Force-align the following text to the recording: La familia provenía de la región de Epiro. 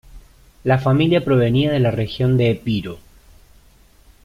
La 0.63 0.79
familia 0.79 1.23
provenía 1.23 1.71
de 1.71 1.79
la 1.79 1.91
región 1.91 2.35
de 2.35 2.49
Epiro. 2.49 2.97